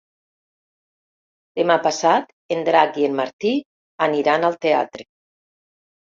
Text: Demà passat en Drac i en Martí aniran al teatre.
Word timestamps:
Demà 1.59 1.75
passat 1.87 2.33
en 2.57 2.65
Drac 2.71 2.99
i 3.03 3.07
en 3.11 3.15
Martí 3.21 3.53
aniran 4.09 4.51
al 4.51 4.59
teatre. 4.67 5.09